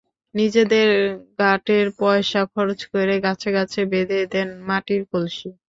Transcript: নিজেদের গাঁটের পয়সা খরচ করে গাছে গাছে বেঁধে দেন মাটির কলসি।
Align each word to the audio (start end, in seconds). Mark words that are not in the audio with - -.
নিজেদের 0.35 0.89
গাঁটের 1.39 1.87
পয়সা 1.99 2.41
খরচ 2.53 2.79
করে 2.91 3.15
গাছে 3.25 3.49
গাছে 3.57 3.81
বেঁধে 3.91 4.19
দেন 4.33 4.49
মাটির 4.67 5.01
কলসি। 5.11 5.49